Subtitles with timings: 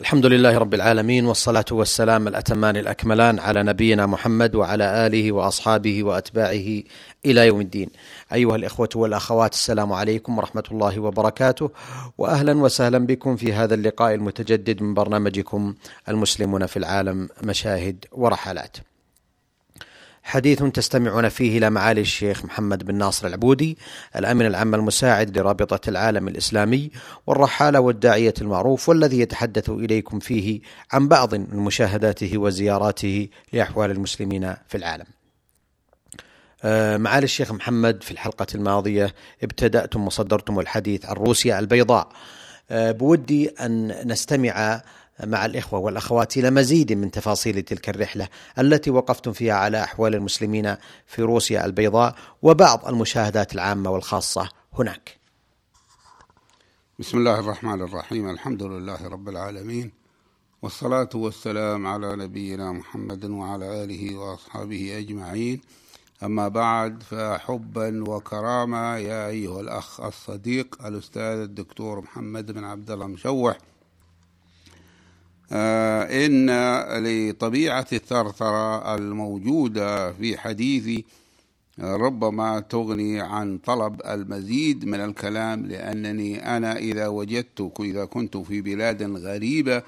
[0.00, 6.82] الحمد لله رب العالمين والصلاة والسلام الأتمان الأكملان على نبينا محمد وعلى آله وأصحابه وأتباعه
[7.26, 7.88] إلى يوم الدين
[8.32, 11.70] أيها الإخوة والأخوات السلام عليكم ورحمة الله وبركاته
[12.18, 15.74] وأهلا وسهلا بكم في هذا اللقاء المتجدد من برنامجكم
[16.08, 18.76] المسلمون في العالم مشاهد ورحلات
[20.26, 23.78] حديث تستمعون فيه إلى معالي الشيخ محمد بن ناصر العبودي
[24.16, 26.90] الأمين العام المساعد لرابطة العالم الإسلامي
[27.26, 30.60] والرحالة والداعية المعروف والذي يتحدث إليكم فيه
[30.92, 35.06] عن بعض من مشاهداته وزياراته لأحوال المسلمين في العالم.
[37.02, 42.08] معالي الشيخ محمد في الحلقة الماضية ابتدأتم وصدرتم الحديث عن روسيا البيضاء.
[42.70, 44.82] بودي أن نستمع
[45.24, 50.76] مع الإخوة والأخوات إلى مزيد من تفاصيل تلك الرحلة التي وقفتم فيها على أحوال المسلمين
[51.06, 55.18] في روسيا البيضاء وبعض المشاهدات العامة والخاصة هناك.
[56.98, 58.30] بسم الله الرحمن الرحيم.
[58.30, 59.92] الحمد لله رب العالمين
[60.62, 65.60] والصلاة والسلام على نبينا محمد وعلى آله وأصحابه أجمعين.
[66.22, 73.58] أما بعد فحبا وكرامة يا أيها الأخ الصديق الأستاذ الدكتور محمد بن عبد الله مشوح
[75.52, 76.50] إن
[77.04, 81.04] لطبيعة الثرثرة الموجودة في حديثي
[81.80, 89.02] ربما تغني عن طلب المزيد من الكلام لأنني أنا إذا وجدت إذا كنت في بلاد
[89.02, 89.82] غريبة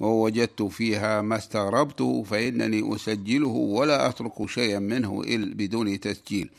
[0.00, 6.50] ووجدت فيها ما استغربته فإنني أسجله ولا أترك شيئا منه بدون تسجيل.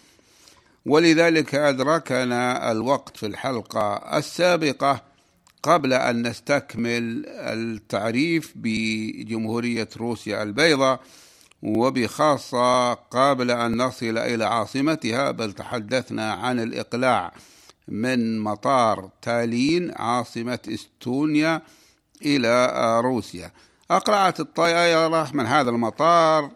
[0.86, 5.02] ولذلك أدركنا الوقت في الحلقة السابقة
[5.66, 11.00] قبل أن نستكمل التعريف بجمهورية روسيا البيضاء
[11.64, 17.34] وبخاصة قبل أن نصل إلى عاصمتها بل تحدثنا عن الإقلاع
[17.88, 21.62] من مطار تالين عاصمة إستونيا
[22.26, 22.72] إلى
[23.02, 23.52] روسيا.
[23.92, 26.52] أقلعت الطائرة من هذا المطار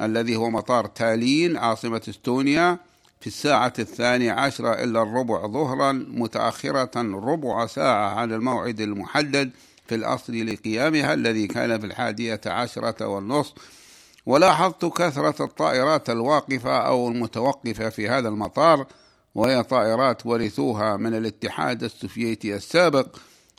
[0.00, 2.78] الذي هو مطار تالين عاصمة إستونيا.
[3.20, 9.50] في الساعة الثانية عشرة إلا الربع ظهرا متأخرة ربع ساعة عن الموعد المحدد
[9.86, 13.52] في الأصل لقيامها الذي كان في الحادية عشرة والنصف.
[14.26, 18.86] ولاحظت كثرة الطائرات الواقفة أو المتوقفة في هذا المطار
[19.34, 23.16] وهي طائرات ورثوها من الاتحاد السوفيتي السابق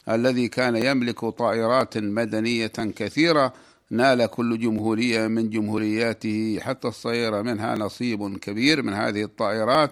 [0.10, 3.54] الذي كان يملك طائرات مدنية كثيرة
[3.92, 9.92] نال كل جمهورية من جمهورياته حتى الصغيرة منها نصيب كبير من هذه الطائرات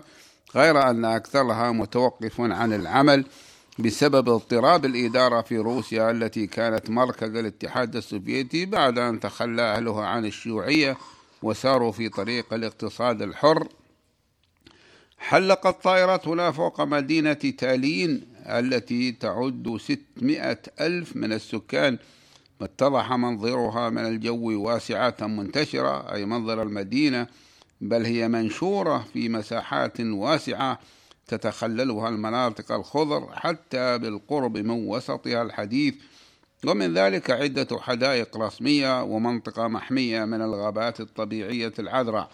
[0.55, 3.25] غير أن أكثرها متوقف عن العمل
[3.79, 10.25] بسبب اضطراب الإدارة في روسيا التي كانت مركز الاتحاد السوفيتي بعد أن تخلى أهلها عن
[10.25, 10.97] الشيوعية
[11.43, 13.67] وساروا في طريق الاقتصاد الحر.
[15.17, 21.97] حلقت طائرتنا فوق مدينة تالين التي تعد 600 ألف من السكان
[22.61, 27.27] اتضح منظرها من الجو واسعة منتشرة أي منظر المدينة
[27.81, 30.79] بل هي منشورة في مساحات واسعة
[31.27, 35.95] تتخللها المناطق الخضر حتى بالقرب من وسطها الحديث.
[36.67, 42.29] ومن ذلك عدة حدائق رسمية ومنطقة محمية من الغابات الطبيعية العذراء.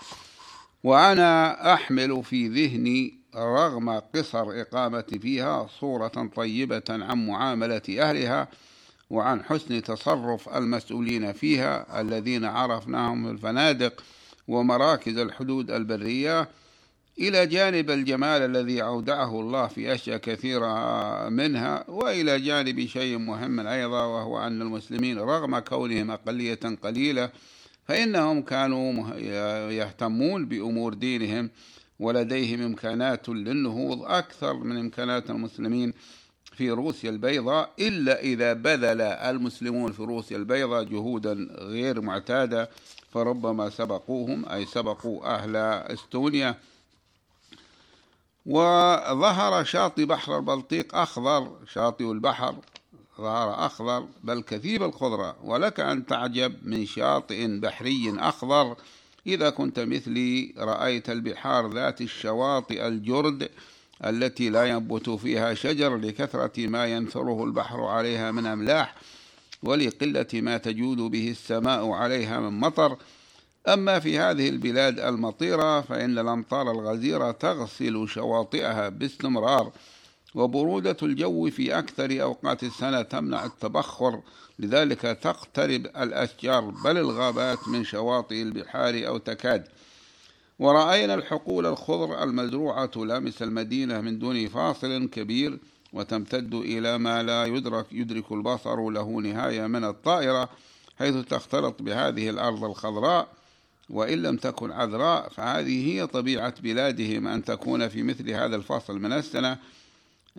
[0.83, 8.47] وأنا أحمل في ذهني رغم قصر إقامتي فيها صورة طيبة عن معاملة أهلها
[9.09, 14.03] وعن حسن تصرف المسؤولين فيها الذين عرفناهم في الفنادق
[14.47, 16.49] ومراكز الحدود البرية
[17.19, 24.05] إلى جانب الجمال الذي أودعه الله في أشياء كثيرة منها وإلى جانب شيء مهم أيضا
[24.05, 27.29] وهو أن المسلمين رغم كونهم أقلية قليلة
[27.87, 29.15] فإنهم كانوا
[29.71, 31.49] يهتمون بأمور دينهم
[31.99, 35.93] ولديهم إمكانات للنهوض أكثر من إمكانات المسلمين
[36.55, 42.69] في روسيا البيضاء إلا إذا بذل المسلمون في روسيا البيضاء جهودا غير معتادة
[43.11, 45.55] فربما سبقوهم أي سبقوا أهل
[45.93, 46.55] إستونيا.
[48.45, 52.55] وظهر شاطئ بحر البلطيق أخضر شاطئ البحر
[53.17, 55.35] ظهر أخضر بل كثير الخضرة.
[55.43, 58.75] ولك أن تعجب من شاطئ بحري أخضر.
[59.27, 63.49] إذا كنت مثلي رأيت البحار ذات الشواطئ الجرد
[64.03, 68.95] التي لا ينبت فيها شجر لكثرة ما ينثره البحر عليها من أملاح
[69.63, 72.97] ولقلة ما تجود به السماء عليها من مطر.
[73.67, 79.71] أما في هذه البلاد المطيرة فإن الأمطار الغزيرة تغسل شواطئها باستمرار
[80.35, 84.21] وبرودة الجو في أكثر أوقات السنة تمنع التبخر.
[84.59, 89.67] لذلك تقترب الأشجار بل الغابات من شواطئ البحار أو تكاد.
[90.59, 95.59] ورأينا الحقول الخضر المزروعة تلامس المدينة من دون فاصل كبير
[95.93, 100.49] وتمتد إلى ما لا يدرك يدرك البصر له نهاية من الطائرة
[100.99, 103.27] حيث تختلط بهذه الأرض الخضراء
[103.89, 109.13] وإن لم تكن عذراء فهذه هي طبيعة بلادهم أن تكون في مثل هذا الفصل من
[109.13, 109.57] السنة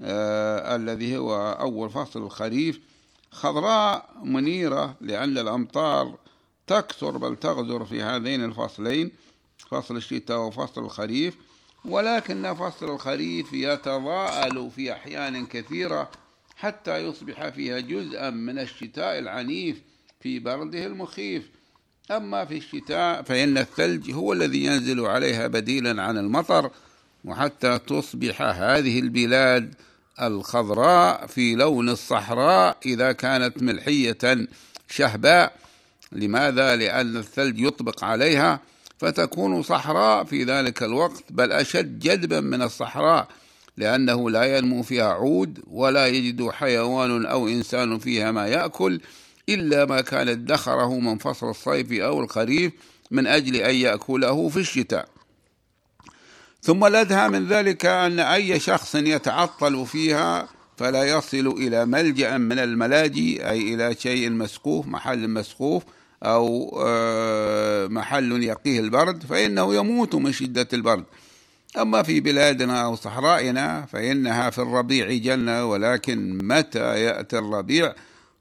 [0.02, 2.80] آه الذي هو أول فصل الخريف.
[3.30, 6.14] خضراء منيرة لأن الأمطار
[6.66, 9.10] تكثر بل تغزر في هذين الفصلين
[9.58, 11.34] فصل الشتاء وفصل الخريف
[11.84, 16.10] ولكن فصل الخريف يتضاءل في أحيان كثيرة
[16.56, 19.82] حتى يصبح فيها جزءا من الشتاء العنيف
[20.20, 21.50] في برده المخيف
[22.10, 26.70] أما في الشتاء فإن الثلج هو الذي ينزل عليها بديلا عن المطر
[27.24, 29.74] وحتى تصبح هذه البلاد
[30.22, 34.48] الخضراء في لون الصحراء إذا كانت ملحية
[34.88, 35.56] شهباء
[36.12, 38.60] لماذا؟ لأن الثلج يطبق عليها
[38.98, 43.28] فتكون صحراء في ذلك الوقت بل أشد جذبا من الصحراء
[43.76, 49.00] لأنه لا ينمو فيها عود ولا يجد حيوان أو إنسان فيها ما يأكل
[49.48, 52.72] إلا ما كان ادخره من فصل الصيف أو الخريف
[53.10, 55.08] من أجل أن يأكله في الشتاء.
[56.62, 63.50] ثم الأدهى من ذلك أن أي شخص يتعطل فيها فلا يصل إلى ملجأ من الملاجئ
[63.50, 65.82] أي إلى شيء مسقوف محل مسقوف
[66.26, 71.04] أو آه، محل يقيه البرد فإنه يموت من شدة البرد.
[71.78, 77.94] أما في بلادنا أو صحرائنا فإنها في الربيع جنة ولكن متى يأتي الربيع؟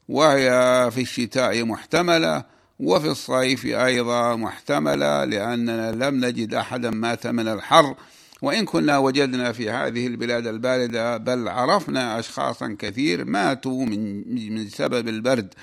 [0.10, 0.50] وهي
[0.92, 2.44] في الشتاء محتملة
[2.80, 7.96] وفي الصيف أيضا محتملة لأننا لم نجد أحدا مات من الحر.
[8.42, 14.24] وإن كنا وجدنا في هذه البلاد الباردة بل عرفنا أشخاصا كثير ماتوا من,
[14.54, 15.54] من سبب البرد.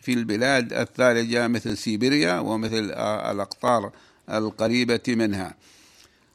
[0.00, 2.90] في البلاد الثالجة مثل سيبيريا ومثل
[3.30, 3.90] الأقطار
[4.30, 5.54] القريبة منها.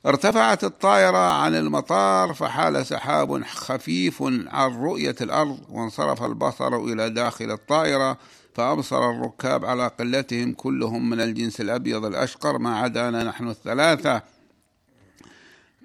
[0.05, 8.17] ارتفعت الطائرة عن المطار فحال سحاب خفيف عن رؤية الأرض وانصرف البصر إلى داخل الطائرة
[8.55, 14.21] فأبصر الركاب على قلتهم كلهم من الجنس الأبيض الأشقر ما عدانا نحن الثلاثة.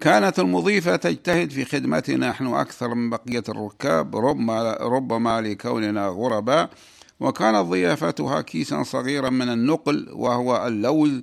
[0.00, 6.70] كانت المضيفة تجتهد في خدمتنا نحن أكثر من بقية الركاب ربما, ربما لكوننا غرباء.
[7.20, 11.22] وكانت ضيافتها كيسا صغيرا من النقل وهو اللوز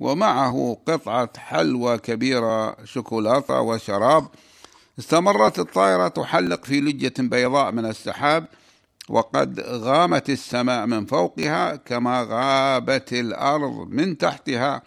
[0.00, 4.28] ومعه قطعة حلوى كبيرة شوكولاتة وشراب.
[4.98, 8.46] استمرت الطائرة تحلق في لجة بيضاء من السحاب
[9.08, 14.82] وقد غامت السماء من فوقها كما غابت الأرض من تحتها.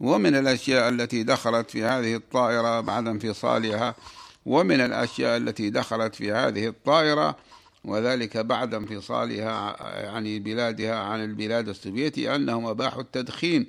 [0.00, 3.94] ومن الأشياء التي دخلت في هذه الطائرة بعد انفصالها
[4.46, 7.36] ومن الأشياء التي دخلت في هذه الطائرة
[7.86, 13.66] وذلك بعد انفصالها يعني بلادها عن البلاد السوفيتي أنهم أباحوا التدخين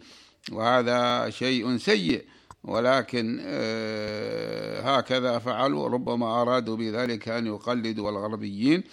[0.51, 2.25] وهذا شيء سيء.
[2.63, 5.89] ولكن آه، هكذا فعلوا.
[5.89, 8.83] ربما أرادوا بذلك أن يقلدوا الغربيين.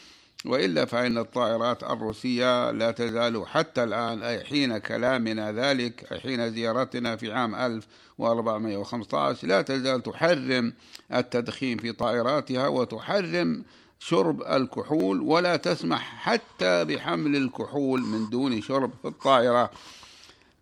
[0.45, 7.17] وإلا فإن الطائرات الروسية لا تزال حتى الآن أي حين كلامنا ذلك أي حين زيارتنا
[7.17, 10.73] في عام 1415 لا تزال تحرم
[11.13, 13.65] التدخين في طائراتها وتحرم
[14.07, 19.71] شرب الكحول ولا تسمح حتى بحمل الكحول من دون شرب في الطائرة.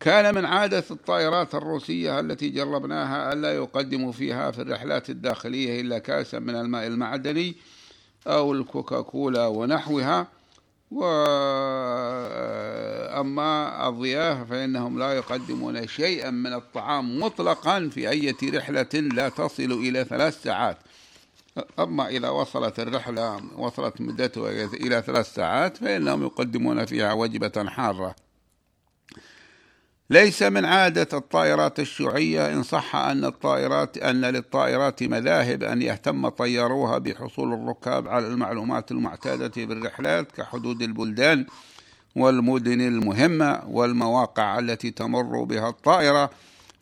[0.00, 6.38] كان من عادة الطائرات الروسية التي جربناها ألا يقدموا فيها في الرحلات الداخلية إلا كاسا
[6.38, 7.54] من الماء المعدني
[8.26, 10.26] أو الكوكاكولا ونحوها.
[10.90, 11.58] وأما
[13.88, 20.42] الضيافة فإنهم لا يقدمون شيئا من الطعام مطلقا في أي رحلة لا تصل إلى ثلاث
[20.42, 20.78] ساعات.
[21.78, 28.14] أما إذا وصلت الرحلة وصلت مدتها إلى ثلاث ساعات فإنهم يقدمون فيها وجبة حارة.
[30.11, 36.99] ليس من عادة الطائرات الشيوعية إن صح أن الطائرات أن للطائرات مذاهب أن يهتم طياروها
[36.99, 41.47] بحصول الركاب على المعلومات المعتادة بالرحلات كحدود البلدان
[42.16, 46.30] والمدن المهمة والمواقع التي تمر بها الطائرة.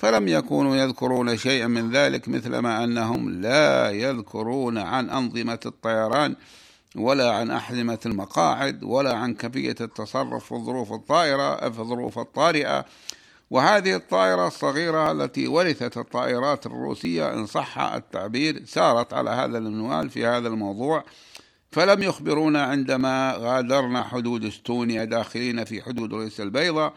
[0.01, 6.37] فلم يكونوا يذكرون شيئا من ذلك مثلما أنهم لا يذكرون عن أنظمة الطيران
[6.97, 12.85] ولا عن أحزمة المقاعد ولا عن كيفية التصرف في الظروف الطائرة في الظروف الطارئة.
[13.51, 20.27] وهذه الطائرة الصغيرة التي ورثت الطائرات الروسية إن صح التعبير سارت على هذا المنوال في
[20.27, 21.05] هذا الموضوع.
[21.73, 26.95] فلم يخبرونا عندما غادرنا حدود إستونيا داخلين في حدود روسيا البيضاء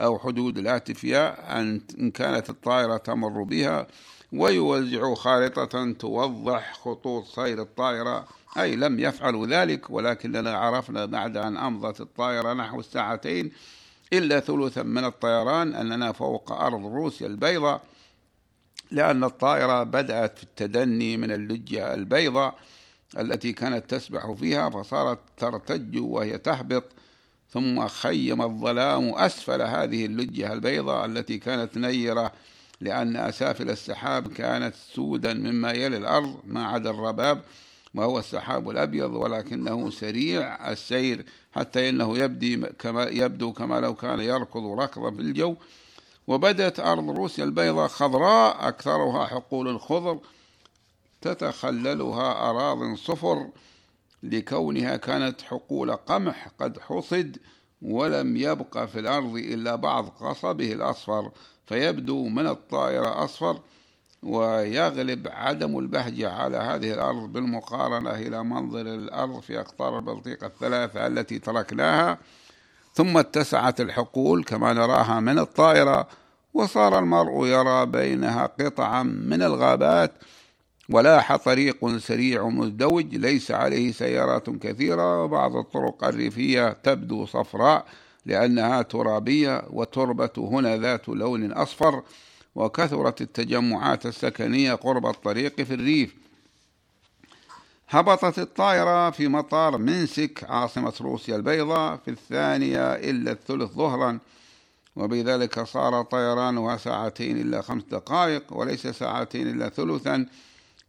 [0.00, 1.80] أو حدود لاتفيا أن
[2.14, 3.86] كانت الطائرة تمر بها
[4.32, 8.26] ويوزعوا خارطة توضح خطوط سير الطائرة.
[8.58, 13.52] أي لم يفعلوا ذلك ولكننا عرفنا بعد أن أمضت الطائرة نحو الساعتين
[14.12, 17.82] إلا ثلثا من الطيران أننا فوق أرض روسيا البيضاء
[18.90, 22.54] لأن الطائرة بدأت في التدني من اللجة البيضاء
[23.18, 26.84] التي كانت تسبح فيها فصارت ترتج وهي تهبط.
[27.54, 32.32] ثم خيم الظلام أسفل هذه اللجة البيضاء التي كانت نيرة
[32.80, 37.42] لأن أسافل السحاب كانت سودا مما يلي الأرض ما عدا الرباب
[37.94, 44.66] وهو السحاب الأبيض ولكنه سريع السير حتى إنه يبدي كما يبدو كما لو كان يركض
[44.80, 45.56] ركضا في الجو.
[46.26, 50.18] وبدت أرض روسيا البيضاء خضراء أكثرها حقول خضر
[51.20, 53.48] تتخللها أراض صفر.
[54.24, 57.36] لكونها كانت حقول قمح قد حصد
[57.82, 61.30] ولم يبق في الأرض إلا بعض قصبه الأصفر
[61.66, 63.60] فيبدو من الطائرة أصفر
[64.22, 71.38] ويغلب عدم البهجة على هذه الأرض بالمقارنة إلى منظر الأرض في أقطار البلطيق الثلاثة التي
[71.38, 72.18] تركناها.
[72.94, 76.08] ثم اتسعت الحقول كما نراها من الطائرة
[76.54, 80.12] وصار المرء يرى بينها قطعا من الغابات
[80.88, 87.86] ولاح طريق سريع مزدوج ليس عليه سيارات كثيرة وبعض الطرق الريفية تبدو صفراء
[88.26, 92.02] لأنها ترابية وتربة هنا ذات لون أصفر
[92.54, 96.14] وكثرت التجمعات السكنية قرب الطريق في الريف.
[97.88, 104.18] هبطت الطائرة في مطار منسك عاصمة روسيا البيضاء في الثانية إلا الثلث ظهرا.
[104.96, 110.26] وبذلك صار طيرانها ساعتين إلا خمس دقائق وليس ساعتين إلا ثلثا.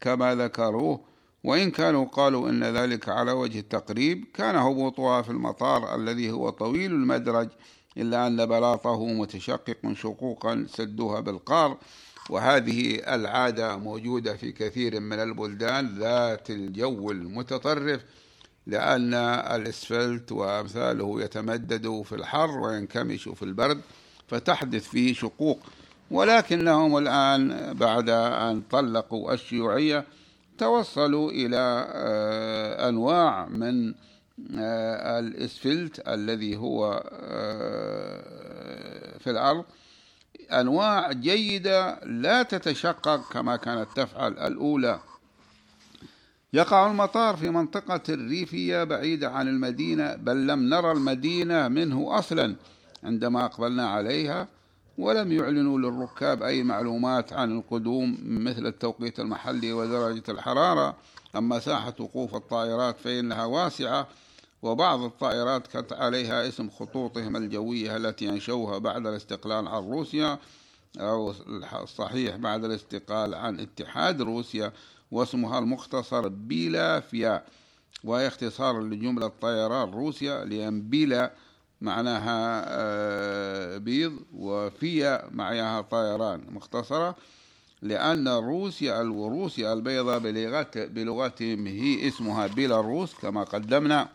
[0.06, 1.00] كما ذكروه
[1.44, 6.92] وإن كانوا قالوا إن ذلك على وجه التقريب كان هبوطها في المطار الذي هو طويل
[6.92, 7.50] المدرج
[7.98, 11.78] إلا أن بلاطه متشقق شقوقا سدوها بالقار
[12.30, 18.02] وهذه العادة موجودة في كثير من البلدان ذات الجو المتطرف
[18.68, 19.14] لأن
[19.56, 23.82] الإسفلت وأمثاله يتمدد في الحر وينكمش في البرد
[24.28, 25.60] فتحدث فيه شقوق.
[26.12, 30.06] ولكنهم الآن بعد أن طلقوا الشيوعية
[30.58, 33.94] توصلوا إلى آه، أنواع من
[34.58, 39.66] آه، الإسفلت الذي هو آه، في الأرض.
[40.52, 45.00] أنواع جيدة لا تتشقق كما كانت تفعل الأولى.
[46.54, 52.56] يقع المطار في منطقة ريفية بعيدة عن المدينة بل لم نرى المدينة منه أصلا
[53.04, 54.48] عندما أقبلنا عليها.
[54.98, 60.98] ولم يعلنوا للركاب أي معلومات عن القدوم مثل التوقيت المحلي ودرجة الحرارة.
[61.36, 64.08] أما ساحة وقوف الطائرات فإنها واسعة
[64.62, 70.40] وبعض الطائرات كانت عليها اسم خطوطهم الجوية التي أنشوها بعد الاستقلال عن روسيا
[71.00, 71.34] أو
[71.84, 74.74] الصحيح بعد الاستقلال عن اتحاد روسيا
[75.12, 77.44] واسمها المختصر بيلافيا
[78.04, 81.34] وهي اختصار لجملة طيران روسيا لأن بيلا
[81.86, 87.16] معناها آه، بيض وفيا معناها طيران مختصرة
[87.82, 90.20] لأن روسيا الروسيا البيضاء
[90.76, 94.10] بلغتهم هي اسمها بيلاروس كما قدمنا.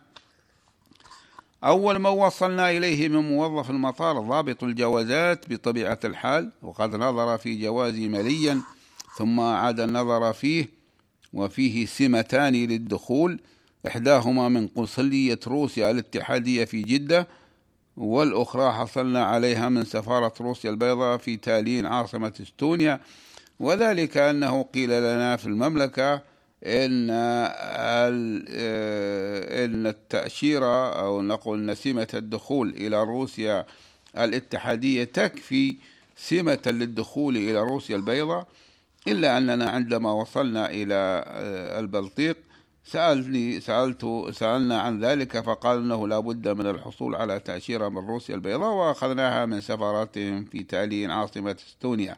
[1.63, 8.07] أول ما وصلنا إليه من موظف المطار ضابط الجوازات بطبيعة الحال وقد نظر في جوازي
[8.07, 8.61] مليا
[9.17, 10.69] ثم عاد النظر فيه
[11.33, 13.39] وفيه سمتان للدخول
[13.87, 17.27] إحداهما من قنصلية روسيا الاتحادية في جدة
[18.01, 22.99] والأخرى حصلنا عليها من سفارة روسيا البيضاء في تالين عاصمة إستونيا
[23.59, 26.13] وذلك أنه قيل لنا في المملكة
[26.65, 28.09] إن آه،
[29.65, 33.65] إن التأشيرة أو نقول نسيمة الدخول إلى روسيا
[34.17, 35.75] الاتحادية تكفي
[36.17, 38.47] سمة للدخول إلى روسيا البيضاء
[39.07, 42.37] إلا أننا عندما وصلنا إلى آه، البلطيق
[42.83, 48.35] سألني سألت سألنا عن ذلك فقال أنه لا بد من الحصول على تأشيرة من روسيا
[48.35, 52.17] البيضاء وأخذناها من سفاراتهم في تالين عاصمة إستونيا.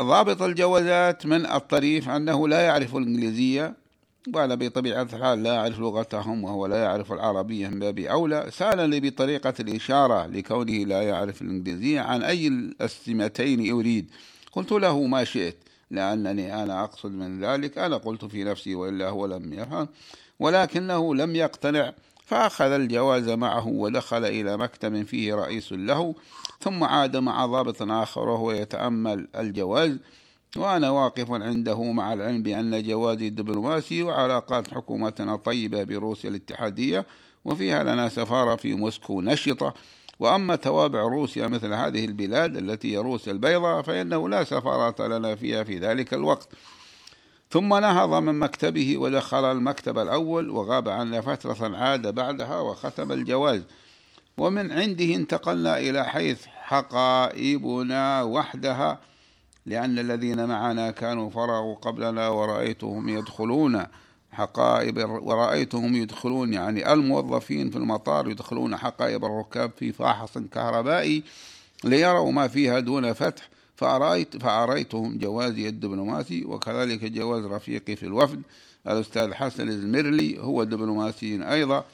[0.00, 3.74] ضابط الجوازات من الطريف أنه لا يعرف الإنجليزية
[4.34, 8.46] وأنا بطبيعة الحال لا أعرف لغتهم وهو لا يعرف العربية من باب أولى.
[8.50, 12.48] سألني بطريقة الإشارة لكونه لا يعرف الإنجليزية عن أي
[12.80, 14.10] السمتين يريد.
[14.56, 15.56] قلت له ما شئت
[15.90, 19.88] لأنني أنا أقصد من ذلك أنا قلت في نفسي وإلا هو لم يفهم
[20.38, 21.92] ولكنه لم يقتنع
[22.24, 26.14] فأخذ الجواز معه ودخل إلى مكتب فيه رئيس له
[26.60, 29.96] ثم عاد مع ضابط آخر وهو يتأمل الجواز
[30.56, 37.06] وأنا واقف عنده مع العلم بأن جوازي دبلوماسي وعلاقات حكومتنا طيبة بروسيا الاتحادية
[37.44, 39.74] وفيها لنا سفارة في موسكو نشطة.
[40.18, 45.64] وأما توابع روسيا مثل هذه البلاد التي هي روسيا البيضاء فإنه لا سفارات لنا فيها
[45.64, 46.48] في ذلك الوقت.
[47.50, 53.62] ثم نهض من مكتبه ودخل المكتب الأول وغاب عنا فترة عاد بعدها وختم الجواز.
[54.38, 59.00] ومن عنده انتقلنا إلى حيث حقائبنا وحدها
[59.66, 63.86] لأن الذين معنا كانوا فرغوا قبلنا ورأيتهم يدخلون.
[64.36, 71.22] حقائب ورأيتهم يدخلون يعني الموظفين في المطار يدخلون حقائب الركاب في فاحص كهربائي
[71.84, 73.48] ليروا ما فيها دون فتح.
[73.76, 78.42] فأرأيت فأريتهم جوازي الدبلوماسي وكذلك جواز رفيقي في الوفد.
[78.86, 81.84] الأستاذ حسن الزمرلي هو دبلوماسي أيضا.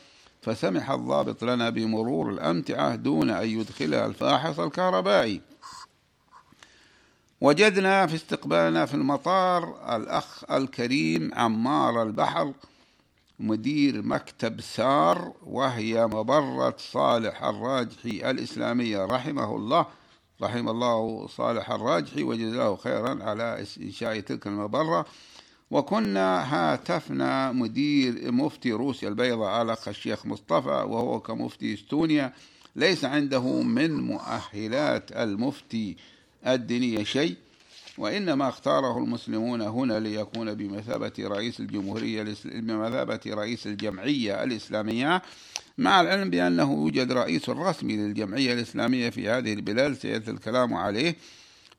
[0.42, 5.40] فسمح الضابط لنا بمرور الأمتعة دون أن يدخلها الفاحص الكهربائي.
[7.42, 12.52] وجدنا في استقبالنا في المطار الأخ الكريم عمار البحر
[13.40, 19.86] مدير مكتب سار وهي مبرة صالح الراجحي الإسلامية رحمه الله.
[20.42, 25.06] رحم الله صالح الراجحي وجزاه خيرا على إنشاء تلك المبرة
[25.70, 32.32] وكنا هاتفنا مدير مفتي روسيا البيضاء الأخ الشيخ مصطفى وهو كمفتي إستونيا.
[32.76, 35.96] ليس عنده من مؤهلات المفتي
[36.46, 37.36] الدينية شيء
[37.98, 45.22] وإنما اختاره المسلمون هنا ليكون بمثابة رئيس الجمهورية بمثابة رئيس الجمعية الإسلامية
[45.78, 51.16] مع العلم بأنه يوجد رئيس رسمي للجمعية الإسلامية في هذه البلاد سيأتي الكلام عليه.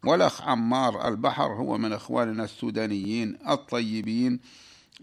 [0.05, 4.39] والأخ عمار البحر هو من إخواننا السودانيين الطيبين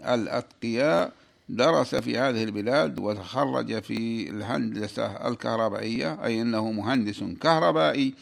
[0.04, 1.12] الأتقياء
[1.48, 8.14] درس في هذه البلاد وتخرج في الهندسة الكهربائية أي أنه مهندس كهربائي.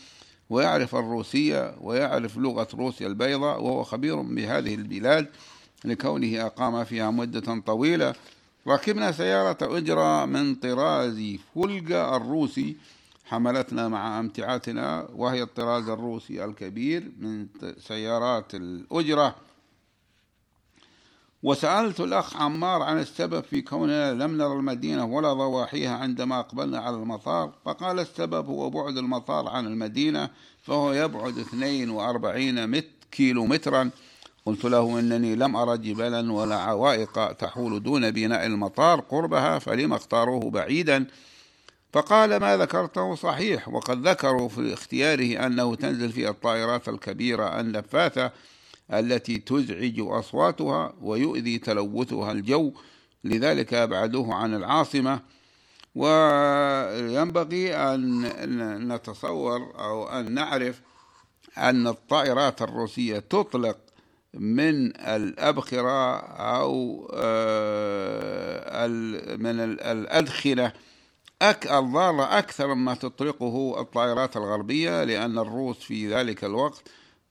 [0.51, 5.27] ويعرف الروسية ويعرف لغة روسيا البيضاء وهو خبير بهذه البلاد
[5.85, 8.15] لكونه أقام فيها مدة طويلة.
[8.69, 12.77] ركبنا سيارة أجرة من طراز فولجا الروسي.
[13.25, 17.47] حملتنا مع أمتعتنا وهي الطراز الروسي الكبير من
[17.79, 19.35] سيارات الأجرة.
[21.43, 26.97] وسألت الأخ عمار عن السبب في كوننا لم نرى المدينة ولا ضواحيها عندما أقبلنا على
[26.97, 30.31] المطار فقال السبب هو بعد المطار عن المدينة
[30.63, 33.91] فهو يبعد 42 مت كيلو مترا
[34.47, 40.51] قلت له إنني لم أرى جبلا ولا عوائق تحول دون بناء المطار قربها فلما أختاروه
[40.51, 41.07] بعيدا؟
[41.93, 48.33] فقال ما ذكرته صحيح وقد ذكروا في اختياره أنه تنزل في الطائرات الكبيرة النفاثة
[48.93, 52.73] التي تزعج أصواتها ويؤذي تلوثها الجو.
[53.25, 55.21] لذلك أبعدوه عن العاصمة.
[55.95, 60.81] وينبغي أن نتصور أو أن نعرف
[61.59, 63.79] أن الطائرات الروسية تطلق
[64.35, 68.87] من الأبخرة أو آه،
[69.37, 70.73] من الأدخنة
[71.43, 76.83] الضارة أكثر مما تطلقه الطائرات الغربية لأن الروس في ذلك الوقت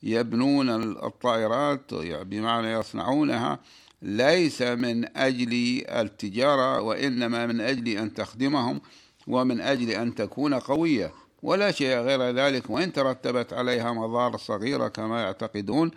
[0.03, 0.69] يبنون
[1.05, 3.59] الطائرات بمعنى يصنعونها
[4.01, 8.81] ليس من أجل التجارة وإنما من أجل أن تخدمهم
[9.27, 11.13] ومن أجل أن تكون قوية.
[11.43, 12.69] ولا شيء غير ذلك.
[12.69, 15.91] وإن ترتبت عليها مضار صغيرة كما يعتقدون.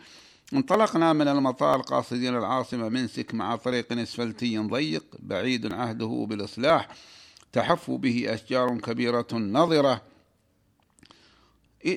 [0.53, 6.89] انطلقنا من المطار قاصدين العاصمة منسك مع طريق أسفلتي ضيق بعيد عهده بالإصلاح.
[7.53, 10.03] تحف به أشجار كبيرة نضرة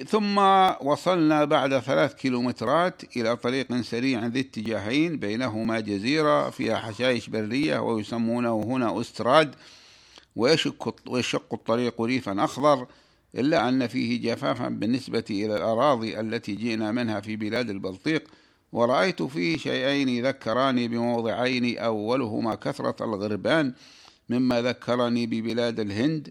[0.08, 0.38] ثم
[0.82, 8.64] وصلنا بعد ثلاث كيلومترات إلى طريق سريع ذي اتجاهين بينهما جزيرة فيها حشائش برية ويسمونه
[8.64, 9.56] هنا أستراد
[10.36, 12.88] ويشق, ويشق الطريق ريفا أخضر
[13.36, 18.24] إلا أن فيه جفافا بالنسبة إلى الأراضي التي جئنا منها في بلاد البلطيق
[18.72, 23.74] ورأيت فيه شيئين ذكراني بموضعين أولهما كثرة الغربان
[24.30, 26.30] مما ذكرني ببلاد الهند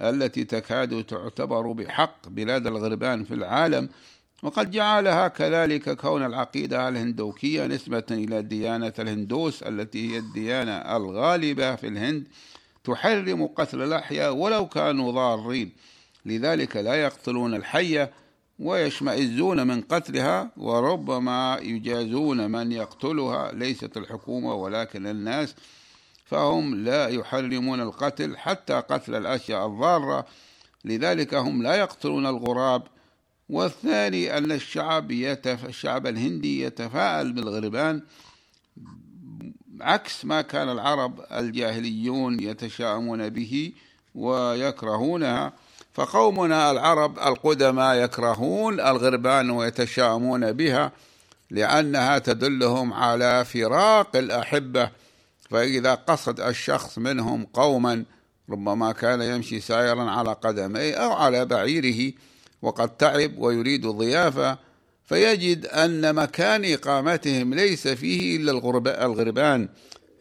[0.00, 3.88] التي تكاد تعتبر بحق بلاد الغربان في العالم
[4.42, 11.88] وقد جعلها كذلك كون العقيدة الهندوكية نسبة إلى ديانة الهندوس التي هي الديانة الغالبة في
[11.88, 12.28] الهند
[12.84, 15.72] تحرم قتل الأحياء ولو كانوا ضارين.
[16.26, 18.10] لذلك لا يقتلون الحية
[18.58, 23.52] ويشمئزون من قتلها وربما يجازون من يقتلها.
[23.52, 25.54] ليست الحكومة ولكن الناس
[26.24, 30.26] فهم لا يحرمون القتل حتى قتل الأشياء الضارة.
[30.84, 32.82] لذلك هم لا يقتلون الغراب.
[33.48, 35.64] والثاني أن الشعب يتف...
[35.64, 38.02] الشعب الهندي يتفاءل بالغربان.
[39.80, 43.72] عكس ما كان العرب الجاهليون يتشاءمون به
[44.14, 45.52] ويكرهونها.
[45.92, 50.92] فقومنا العرب القدماء يكرهون الغربان ويتشاءمون بها
[51.50, 55.03] لأنها تدلهم على فراق الأحبة.
[55.54, 58.04] فإذا قصد الشخص منهم قوما
[58.50, 62.12] ربما كان يمشي سائرا على قدميه أو على بعيره
[62.62, 64.58] وقد تعب ويريد ضيافة
[65.04, 68.52] فيجد أن مكان إقامتهم ليس فيه إلا
[69.04, 69.68] الغربان.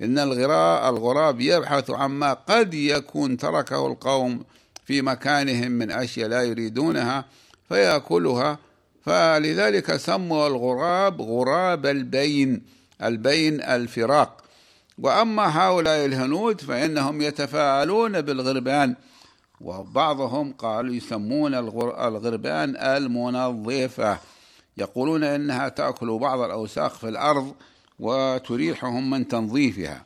[0.02, 4.44] إن الغراب يبحث عما قد يكون تركه القوم
[4.86, 7.26] في مكانهم من أشياء لا يريدونها
[7.70, 8.60] فيأكلها.
[9.06, 12.62] فلذلك سموا الغراب غراب البين
[13.04, 14.43] البين الفراق.
[14.98, 18.96] وأما هؤلاء الهنود فإنهم يتفاعلون بالغربان
[19.62, 24.20] وبعضهم قالوا يسمون الغربان المنظفة
[24.78, 27.54] يقولون إنها تأكل بعض الأوساخ في الأرض
[28.00, 30.06] وتريحهم من تنظيفها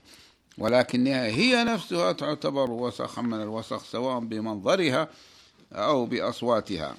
[0.57, 5.07] ولكنها هي نفسها تعتبر وسخا من الوسخ سواء بمنظرها
[5.73, 6.95] أو بأصواتها.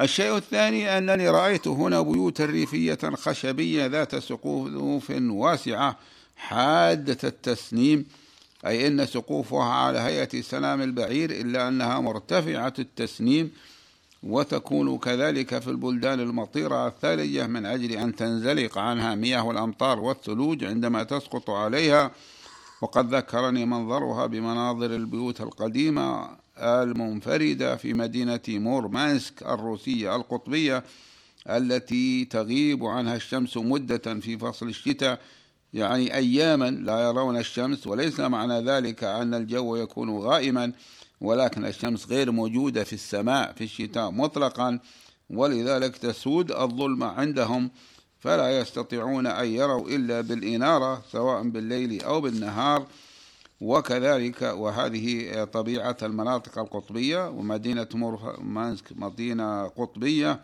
[0.00, 5.96] الشيء الثاني أنني رأيت هنا بيوتا ريفية خشبية ذات سقوف واسعة
[6.40, 8.06] حادة التسنيم
[8.66, 13.50] أي أن سقوفها على هيئة سلام البعير إلا أنها مرتفعة التسنيم
[14.22, 21.02] وتكون كذلك في البلدان المطيرة الثلجة من أجل أن تنزلق عنها مياه الأمطار والثلوج عندما
[21.02, 22.10] تسقط عليها.
[22.82, 30.84] وقد ذكرني منظرها بمناظر البيوت القديمة المنفردة في مدينة مورمانسك الروسية القطبية
[31.48, 35.20] التي تغيب عنها الشمس مدة في فصل الشتاء
[35.74, 40.72] يعني أياما لا يرون الشمس وليس معنى ذلك أن الجو يكون غائما
[41.20, 44.78] ولكن الشمس غير موجودة في السماء في الشتاء مطلقا.
[45.30, 47.70] ولذلك تسود الظلمة عندهم
[48.20, 52.86] فلا يستطيعون أن يروا إلا بالإنارة سواء بالليل أو بالنهار.
[53.60, 60.40] وكذلك وهذه طبيعة المناطق القطبية ومدينة مورمانسك مدينة قطبية.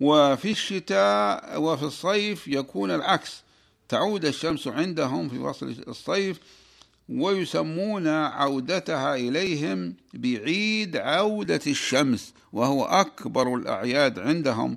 [0.00, 3.43] وفي الشتاء وفي الصيف يكون العكس.
[3.88, 6.40] تعود الشمس عندهم في فصل الصيف
[7.08, 14.76] ويسمون عودتها إليهم بعيد عودة الشمس وهو أكبر الأعياد عندهم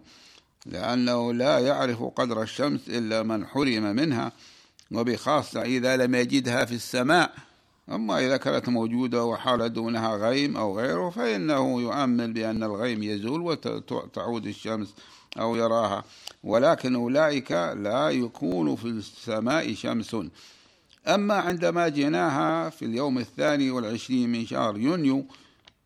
[0.65, 4.31] لأنه لا يعرف قدر الشمس إلا من حرم منها
[4.91, 7.33] وبخاصة إذا لم يجدها في السماء.
[7.89, 14.47] أما إذا كانت موجودة وحال دونها غيم أو غيره فإنه يؤمن بأن الغيم يزول وتعود
[14.47, 14.93] الشمس
[15.39, 16.03] أو يراها.
[16.43, 20.15] ولكن أولئك لا يكون في السماء شمس.
[21.07, 25.25] أما عندما جئناها في اليوم الثاني والعشرين من شهر يونيو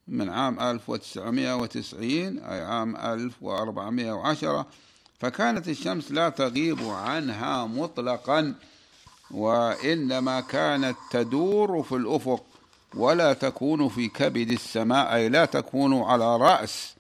[0.08, 4.66] من عام 1990 أي عام 1410
[5.20, 8.56] فكانت الشمس لا تغيب عنها مطلقا
[9.32, 12.46] وإنما كانت تدور في الأفق
[12.96, 16.96] ولا تكون في كبد السماء أي لا تكون على رأس.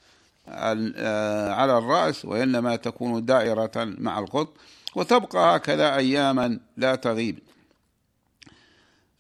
[0.47, 4.58] على الرأس وإنما تكون دائرة مع القط
[4.95, 7.39] وتبقى هكذا أياما لا تغيب.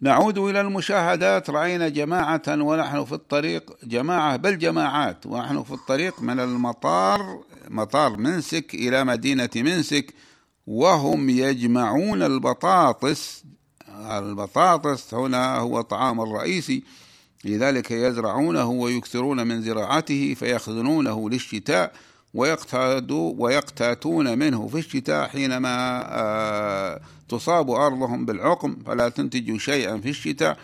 [0.01, 1.49] نعود إلى المشاهدات.
[1.49, 3.77] رأينا جماعة ونحن في الطريق.
[3.83, 10.13] جماعة بل جماعات ونحن في الطريق من المطار مطار منسك إلى مدينة منسك
[10.67, 13.43] وهم يجمعون البطاطس.
[13.89, 16.83] البطاطس هنا هو الطعام الرئيسي.
[17.45, 21.93] لذلك يزرعونه ويكثرون من زراعته فيخزنونه للشتاء
[23.13, 30.57] ويقتاتون منه في الشتاء حينما آه، تصاب أرضهم بالعقم فلا تنتج شيئا في الشتاء.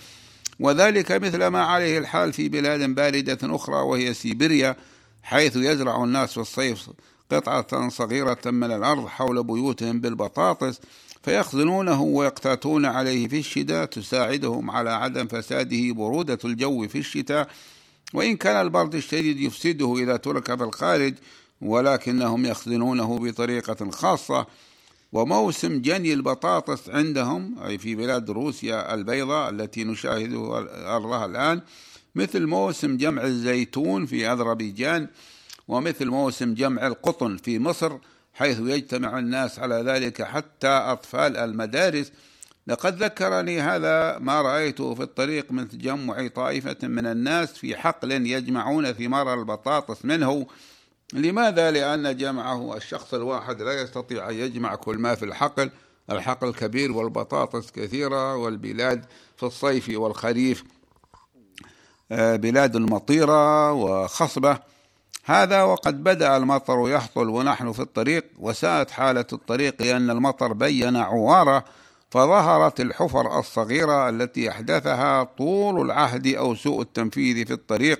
[0.59, 4.75] وذلك مثل ما عليه الحال في بلاد باردة أخرى وهي سيبيريا
[5.23, 6.89] حيث يزرع الناس في الصيف
[7.31, 10.79] قطعة صغيرة من الأرض حول بيوتهم بالبطاطس.
[11.27, 17.49] فيخزنونه ويقتاتون عليه في الشتاء تساعدهم على عدم فساده برودة الجو في الشتاء.
[18.13, 21.13] وإن كان البرد الشديد يفسده إذا ترك في الخارج
[21.61, 24.45] ولكنهم يخزنونه بطريقة خاصة.
[25.13, 30.33] وموسم جني البطاطس عندهم أي في بلاد روسيا البيضاء التي نشاهد
[30.85, 31.61] أرضها الآن
[32.15, 35.07] مثل موسم جمع الزيتون في أذربيجان
[35.67, 37.97] ومثل موسم جمع القطن في مصر
[38.37, 42.11] حيث يجتمع الناس على ذلك حتى أطفال المدارس.
[42.67, 48.91] لقد ذكرني هذا ما رأيته في الطريق من تجمع طائفة من الناس في حقل يجمعون
[48.91, 50.47] ثمار البطاطس منه.
[51.13, 55.69] لماذا؟ لأن جمعه الشخص الواحد لا يستطيع أن يجمع كل ما في الحقل.
[56.11, 59.05] الحقل كبير والبطاطس كثيرة والبلاد
[59.37, 60.63] في الصيف والخريف
[62.11, 64.59] آه، بلاد مطيرة وخصبة.
[65.29, 71.63] هذا وقد بدأ المطر يحصل ونحن في الطريق وساءت حالة الطريق لأن المطر بين عوارة
[72.09, 77.99] فظهرت الحفر الصغيرة التي أحدثها طول العهد أو سوء التنفيذ في الطريق.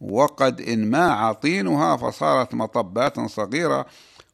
[0.00, 3.86] وقد انماع طينها فصارت مطبات صغيرة.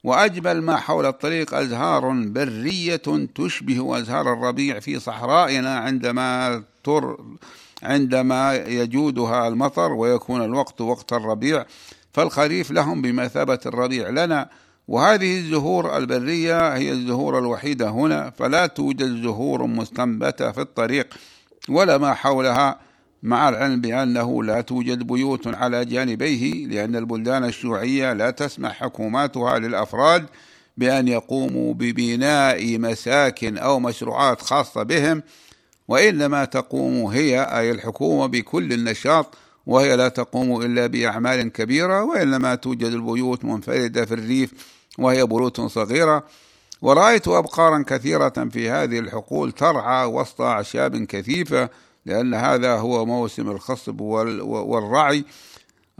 [0.04, 7.16] وأجمل ما حول الطريق أزهار برية تشبه أزهار الربيع في صحرائنا عندما تر
[7.82, 11.64] عندما يجودها المطر ويكون الوقت وقت الربيع.
[12.16, 14.48] فالخريف لهم بمثابة الربيع لنا
[14.88, 21.14] وهذه الزهور البرية هي الزهور الوحيدة هنا فلا توجد زهور مستنبتة في الطريق
[21.68, 22.78] ولا ما حولها
[23.22, 30.26] مع العلم بأنه لا توجد بيوت على جانبيه لأن البلدان الشيوعية لا تسمح حكوماتها للأفراد
[30.76, 35.22] بأن يقوموا ببناء مساكن أو مشروعات خاصة بهم
[35.88, 39.34] وإنما تقوم هي أي الحكومة بكل النشاط
[39.66, 44.52] وهي لا تقوم إلا بأعمال كبيرة وإنما توجد البيوت منفردة في الريف
[44.98, 46.24] وهي بيوت صغيرة.
[46.82, 51.68] ورأيت أبقارا كثيرة في هذه الحقول ترعى وسط أعشاب كثيفة
[52.06, 55.24] لأن هذا هو موسم الخصب والرعي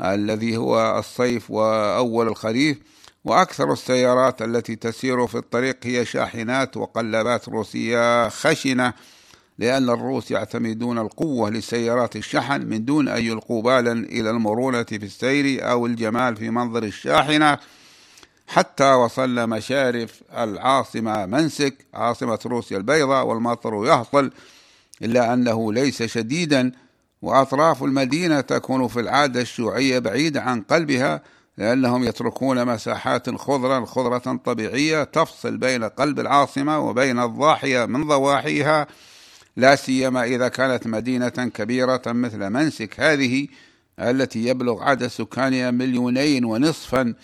[0.01, 2.79] الذي هو الصيف وأول الخريف.
[3.25, 8.93] وأكثر السيارات التي تسير في الطريق هي شاحنات وقلبات روسية خشنة.
[9.59, 15.71] لأن الروس يعتمدون القوة لسيارات الشحن من دون أن يلقوا بالا إلى المرونة في السير
[15.71, 17.59] أو الجمال في منظر الشاحنة.
[18.49, 24.31] حتى وصلنا مشارف العاصمة منسك عاصمة روسيا البيضاء والمطر يهطل
[25.03, 26.73] إلا أنه ليس شديدا.
[27.23, 31.23] وأطراف المدينة تكون في العادة الشيوعية بعيدة عن قلبها
[31.59, 38.87] لأنهم يتركون مساحات خضرا خضرة طبيعية تفصل بين قلب العاصمة وبين الضاحية من ضواحيها.
[39.57, 43.49] لا سيما إذا كانت مدينة كبيرة مثل منسك هذه
[44.01, 47.15] التي يبلغ عدد سكانها مليونين ونصفا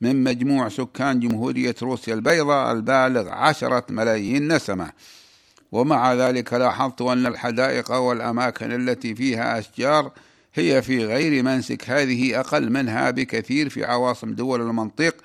[0.00, 4.92] من مجموع سكان جمهورية روسيا البيضاء البالغ عشرة ملايين نسمة.
[5.72, 10.12] ومع ذلك لاحظت أن الحدائق والأماكن التي فيها أشجار
[10.54, 11.90] هي في غير منسك.
[11.90, 15.16] هذه أقل منها بكثير في عواصم دول المنطق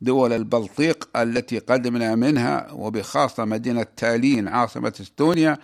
[0.00, 5.58] دول البلطيق التي قدمنا منها وبخاصة مدينة تالين عاصمة إستونيا.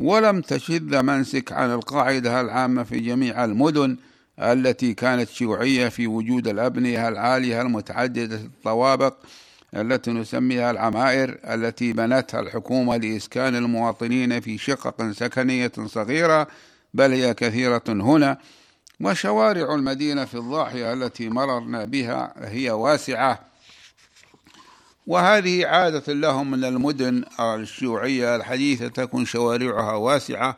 [0.00, 3.96] ولم تشذ منسك عن القاعدة العامة في جميع المدن
[4.38, 9.14] التي كانت شيوعية في وجود الأبنية العالية المتعددة الطوابق
[9.76, 16.48] التي نسميها العمائر التي بنتها الحكومة لإسكان المواطنين في شقق سكنية صغيرة
[16.94, 18.38] بل هي كثيرة هنا.
[19.00, 23.47] وشوارع المدينة في الضاحية التي مررنا بها هي واسعة.
[25.08, 28.36] وهذه عادة لهم من المدن الشيوعية.
[28.36, 30.56] الحديثة تكون شوارعها واسعة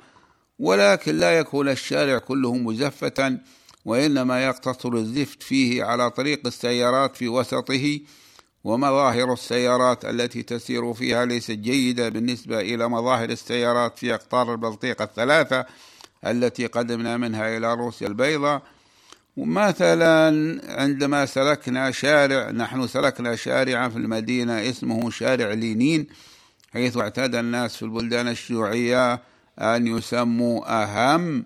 [0.58, 3.38] ولكن لا يكون الشارع كله مزفة
[3.84, 8.00] وإنما يقتصر الزفت فيه على طريق السيارات في وسطه
[8.64, 11.24] ومظاهر السيارات التي تسير فيها.
[11.24, 15.66] ليست جيدة بالنسبة إلى مظاهر السيارات في أقطار البلطيق الثلاثة
[16.26, 18.62] التي قدمنا منها إلى روسيا البيضاء.
[19.36, 26.06] مثلا عندما سلكنا شارع نحن سلكنا شارعا في المدينة اسمه شارع لينين
[26.72, 29.22] حيث اعتاد الناس في البلدان الشيوعية
[29.58, 31.44] أن يسموا أهم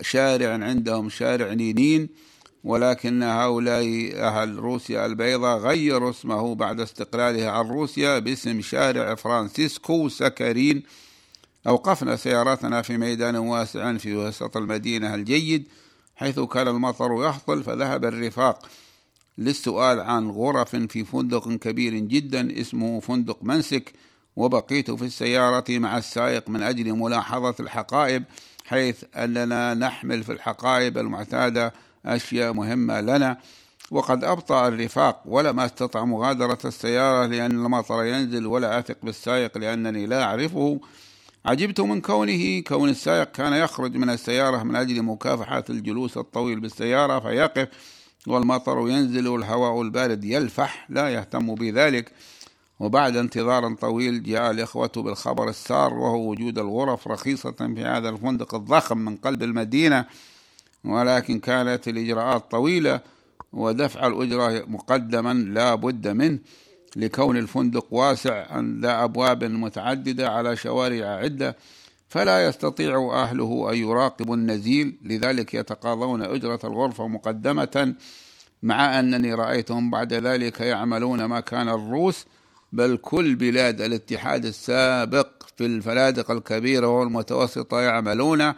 [0.00, 2.08] شارع عندهم شارع لينين
[2.64, 10.82] ولكن هؤلاء أهل روسيا البيضاء غيروا اسمه بعد استقلالها عن روسيا باسم شارع فرانسيسك سكارينا.
[11.66, 15.68] أوقفنا سياراتنا في ميدان واسع في وسط المدينة الجديد
[16.22, 18.66] حيث كان المطر يهطل فذهب الرفاق
[19.38, 23.92] للسؤال عن غرف في فندق كبير جدا اسمه فندق منسك
[24.36, 28.24] وبقيت في السيارة مع السائق من أجل ملاحظة الحقائب
[28.64, 31.72] حيث أننا نحمل في الحقائب المعتادة
[32.06, 33.38] أشياء مهمة لنا.
[33.90, 40.22] وقد أبطأ الرفاق ولم أستطع مغادرة السيارة لأن المطر ينزل ولا أثق بالسائق لأنني لا
[40.22, 40.80] أعرفه.
[41.46, 47.20] عجبت من كونه؟ كون السائق كان يخرج من السيارة من أجل مكافحة الجلوس الطويل بالسيارة
[47.20, 47.68] فيقف
[48.26, 52.12] والمطر ينزل والهواء البارد يلفح لا يهتم بذلك.
[52.80, 58.98] وبعد انتظار طويل جاء الإخوة بالخبر السار وهو وجود الغرف رخيصة في هذا الفندق الضخم
[58.98, 60.04] من قلب المدينة
[60.84, 63.00] ولكن كانت الإجراءات طويلة
[63.52, 66.38] ودفع الأجرة مقدما لا بد منه.
[66.96, 71.56] لكون الفندق واسع ذا أبواب متعددة على شوارع عدة
[72.08, 74.98] فلا يستطيع أهله أن يراقبوا النزيل.
[75.04, 77.94] لذلك يتقاضون أجرة الغرفة مقدمة
[78.62, 82.26] مع أنني رأيتهم بعد ذلك يعملون ما كان الروس
[82.72, 88.52] بل كل بلاد الاتحاد السابق في الفنادق الكبيرة والمتوسطة يعملون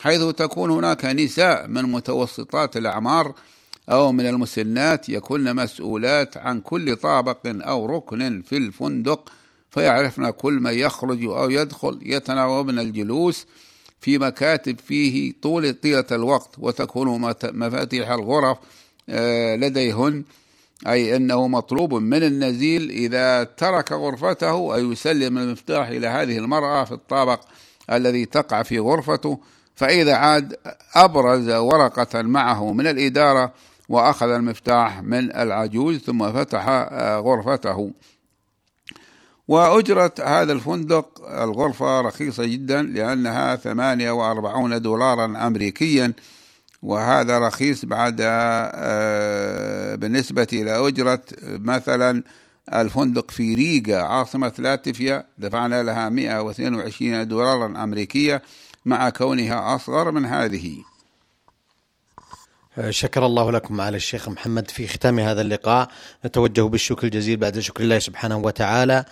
[0.00, 3.34] حيث تكون هناك نساء من متوسطات الأعمار
[3.88, 9.32] أو من المسنات يكون مسؤولات عن كل طابق أو ركن في الفندق
[9.70, 13.46] فيعرفن كل من يخرج أو يدخل يتناوبن الجلوس
[14.00, 18.58] في مكاتب فيه طول طيلة الوقت وتكون مفاتيح الغرف
[19.08, 20.24] آه، لديهن.
[20.86, 26.92] أي أنه مطلوب من النزيل إذا ترك غرفته أن يسلم المفتاح إلى هذه المرأة في
[26.92, 27.40] الطابق
[27.92, 29.38] الذي تقع في غرفته.
[29.76, 30.56] فإذا عاد
[30.94, 33.52] أبرز ورقة معه من الإدارة
[33.88, 37.92] وأخذ المفتاح من العجوز ثم فتح آه، غرفته.
[39.48, 46.12] وأجرة هذا الفندق الغرفة رخيصة جدا لأنها 48 دولارا أمريكيا.
[46.82, 52.22] وهذا رخيص بعد آه، بالنسبة إلى أجرة مثلا
[52.72, 58.42] الفندق في ريغا عاصمة لاتفيا دفعنا لها 122 دولارا أمريكية
[58.84, 60.84] مع كونها أصغر من هذه.
[62.90, 65.88] شكر الله لكم معالي الشيخ محمد في ختام هذا اللقاء.
[66.24, 69.04] نتوجه بالشكر الجزيل بعد شكر الله سبحانه وتعالى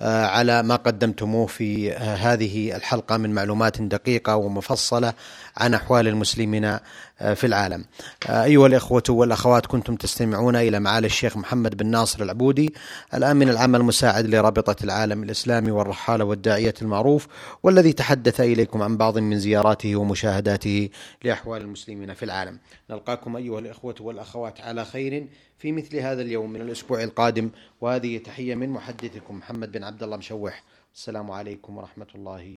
[0.00, 5.12] آه، على ما قدمتموه في آه، هذه الحلقة من معلومات دقيقة ومفصلة
[5.56, 6.78] عن أحوال المسلمين.
[7.18, 7.84] في العالم.
[8.28, 12.74] أيها الإخوة والأخوات كنتم تستمعون إلى معالي الشيخ محمد بن ناصر العبودي
[13.14, 17.26] الامين العام المساعد لرابطة العالم الإسلامي والرحالة والداعية المعروف
[17.62, 20.88] والذي تحدث إليكم عن بعض من زياراته ومشاهداته
[21.24, 22.58] لأحوال المسلمين في العالم.
[22.90, 25.26] نلقاكم أيها الإخوة والأخوات على خير
[25.58, 27.50] في مثل هذا اليوم من الأسبوع القادم
[27.80, 30.62] وهذه تحية من محدثكم محمد بن عبد الله مشوح
[30.94, 32.44] السلام عليكم ورحمة الله